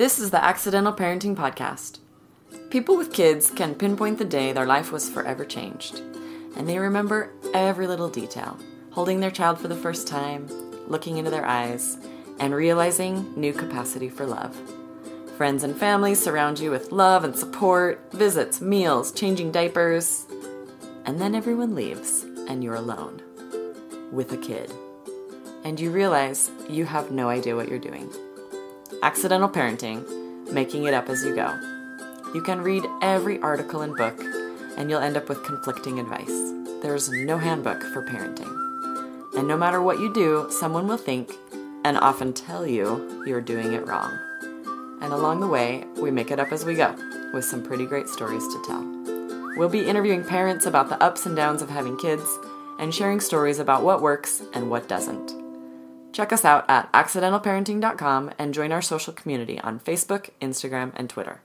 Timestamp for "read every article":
32.60-33.82